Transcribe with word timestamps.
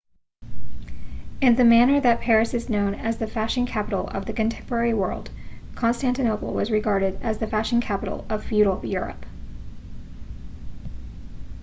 in 1.41 1.57
the 1.57 1.63
manner 1.63 2.01
that 2.01 2.21
paris 2.21 2.55
is 2.55 2.69
known 2.69 2.95
as 2.95 3.19
the 3.19 3.27
fashion 3.27 3.67
capital 3.67 4.07
of 4.07 4.25
the 4.25 4.33
contemporary 4.33 4.95
world 4.95 5.29
constantinople 5.75 6.51
was 6.53 6.71
regarded 6.71 7.21
as 7.21 7.37
the 7.37 7.45
fashion 7.45 7.79
capital 7.79 8.25
of 8.27 8.43
feudal 8.43 8.83
europe 8.83 9.27